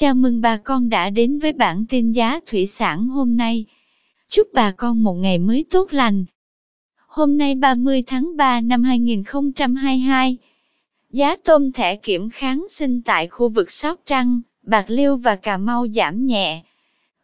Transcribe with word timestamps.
Chào 0.00 0.14
mừng 0.14 0.40
bà 0.40 0.56
con 0.56 0.88
đã 0.88 1.10
đến 1.10 1.38
với 1.38 1.52
bản 1.52 1.84
tin 1.88 2.12
giá 2.12 2.40
thủy 2.46 2.66
sản 2.66 3.08
hôm 3.08 3.36
nay. 3.36 3.64
Chúc 4.30 4.48
bà 4.52 4.70
con 4.70 5.02
một 5.02 5.14
ngày 5.14 5.38
mới 5.38 5.64
tốt 5.70 5.92
lành. 5.92 6.24
Hôm 7.06 7.38
nay 7.38 7.54
30 7.54 8.02
tháng 8.06 8.36
3 8.36 8.60
năm 8.60 8.82
2022, 8.82 10.36
giá 11.10 11.36
tôm 11.36 11.72
thẻ 11.72 11.96
kiểm 11.96 12.30
kháng 12.30 12.66
sinh 12.70 13.02
tại 13.02 13.28
khu 13.28 13.48
vực 13.48 13.70
Sóc 13.70 14.00
Trăng, 14.06 14.40
Bạc 14.62 14.84
Liêu 14.88 15.16
và 15.16 15.36
Cà 15.36 15.56
Mau 15.56 15.86
giảm 15.94 16.26
nhẹ. 16.26 16.62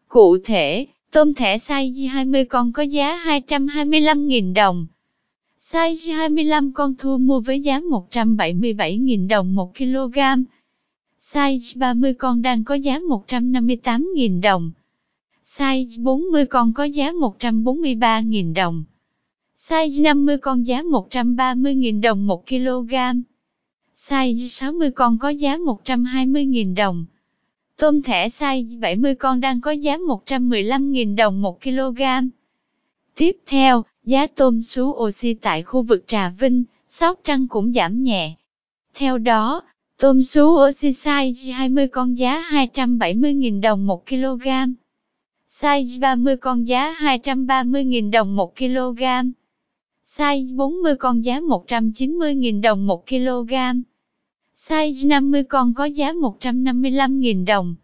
Cụ 0.09 0.38
thể, 0.45 0.86
tôm 1.11 1.34
thẻ 1.34 1.56
size 1.56 2.09
20 2.09 2.45
con 2.45 2.72
có 2.72 2.82
giá 2.82 3.25
225.000 3.25 4.54
đồng. 4.54 4.86
Size 5.59 6.16
25 6.16 6.72
con 6.72 6.95
thu 6.98 7.18
mua 7.18 7.41
với 7.41 7.61
giá 7.61 7.80
177.000 7.80 9.29
đồng 9.29 9.54
1 9.54 9.77
kg. 9.77 10.18
Size 11.34 11.78
30 11.78 12.14
con 12.14 12.42
đang 12.42 12.64
có 12.64 12.74
giá 12.74 12.98
158.000 12.98 14.40
đồng. 14.40 14.70
Size 15.44 16.02
40 16.02 16.46
con 16.46 16.72
có 16.72 16.84
giá 16.84 17.12
143.000 17.12 18.54
đồng. 18.54 18.84
Size 19.56 20.02
50 20.02 20.39
con 20.39 20.66
giá 20.66 20.82
130.000 20.82 22.00
đồng 22.00 22.26
1 22.26 22.46
kg. 22.46 22.94
Size 23.94 24.48
60 24.48 24.90
con 24.90 25.18
có 25.18 25.28
giá 25.28 25.56
120.000 25.56 26.75
đồng. 26.75 27.04
Tôm 27.76 28.03
thẻ 28.03 28.28
size 28.28 28.80
70 28.80 29.14
con 29.14 29.40
đang 29.40 29.61
có 29.61 29.70
giá 29.70 29.96
115.000 29.96 31.16
đồng 31.16 31.42
1 31.42 31.62
kg. 31.62 32.03
Tiếp 33.16 33.36
theo, 33.47 33.84
giá 34.05 34.27
tôm 34.27 34.62
sú 34.62 34.91
oxy 34.91 35.34
tại 35.34 35.62
khu 35.62 35.83
vực 35.83 36.05
Trà 36.06 36.28
Vinh, 36.28 36.64
Sóc 36.89 37.20
Trăng 37.25 37.48
cũng 37.48 37.72
giảm 37.72 38.03
nhẹ. 38.03 38.34
Theo 38.94 39.19
đó, 39.19 39.62
tôm 39.98 40.22
sú 40.22 40.44
oxy 40.69 40.92
size 40.92 41.53
20 41.53 41.89
con 41.89 42.14
giá 42.14 42.44
270.000 42.50 43.61
đồng 43.61 43.86
1 43.86 44.06
kg. 44.06 44.48
Size 45.48 46.00
30 46.00 46.36
con 46.36 46.64
giá 46.64 46.97
230.000 47.00 48.11
đồng 48.11 48.37
1 48.37 48.56
kg. 48.56 49.03
Size 50.05 50.56
40 50.56 50.97
con 50.97 51.25
giá 51.25 51.41
190.000 51.41 52.61
đồng 52.61 52.87
1 52.87 53.06
kg. 53.06 53.55
Size 54.55 55.09
50 55.09 55.45
con 55.45 55.75
có 55.75 55.84
giá 55.84 56.12
155.000 56.12 57.45
đồng. 57.45 57.75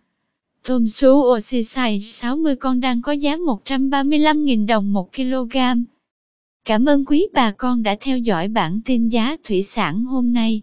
Tôm 0.66 0.88
sú 0.88 1.10
oxy 1.36 1.60
size 1.60 2.00
60 2.00 2.56
con 2.56 2.80
đang 2.80 3.02
có 3.02 3.12
giá 3.12 3.36
135.000 3.36 4.66
đồng 4.66 4.92
1 4.92 5.12
kg. 5.16 5.56
Cảm 6.64 6.84
ơn 6.84 7.04
quý 7.04 7.26
bà 7.32 7.50
con 7.50 7.82
đã 7.82 7.96
theo 8.00 8.18
dõi 8.18 8.48
bản 8.48 8.80
tin 8.84 9.08
giá 9.08 9.36
thủy 9.44 9.62
sản 9.62 10.04
hôm 10.04 10.32
nay. 10.32 10.62